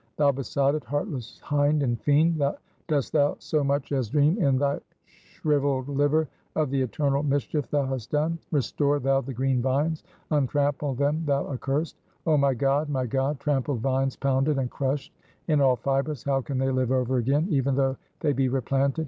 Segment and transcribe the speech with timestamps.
[0.17, 2.43] Thou besotted, heartless hind and fiend,
[2.87, 7.85] dost thou so much as dream in thy shriveled liver of the eternal mischief thou
[7.85, 8.39] hast done?
[8.49, 10.03] Restore thou the green vines!
[10.31, 11.97] untrample them, thou accursed!
[12.25, 15.13] Oh my God, my God, trampled vines pounded and crushed
[15.47, 18.97] in all fibers, how can they live over again, even though they be replanted!